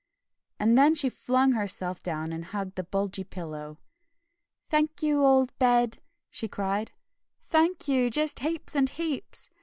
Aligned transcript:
And 0.59 0.79
then 0.79 0.95
she 0.95 1.09
flung 1.11 1.51
herself 1.51 2.01
down 2.01 2.33
and 2.33 2.43
hugged 2.45 2.73
the 2.73 2.83
bulgy 2.85 3.23
pillow. 3.23 3.77
"Thank 4.67 5.03
you, 5.03 5.23
old 5.23 5.55
Bed!" 5.59 5.99
she 6.31 6.47
cried, 6.47 6.91
"thank 7.39 7.87
you, 7.87 8.09
just 8.09 8.39
heaps 8.39 8.75
and 8.75 8.89
heaps!" 8.89 9.51